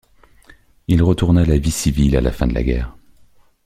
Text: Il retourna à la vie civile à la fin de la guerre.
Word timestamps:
Il 0.87 1.03
retourna 1.03 1.41
à 1.41 1.45
la 1.45 1.59
vie 1.59 1.69
civile 1.69 2.17
à 2.17 2.21
la 2.21 2.31
fin 2.31 2.47
de 2.47 2.55
la 2.55 2.63
guerre. 2.63 2.97